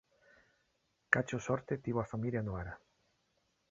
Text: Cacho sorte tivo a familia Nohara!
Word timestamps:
Cacho 1.11 1.37
sorte 1.39 1.81
tivo 1.83 1.99
a 2.01 2.09
familia 2.13 2.41
Nohara! 2.45 2.75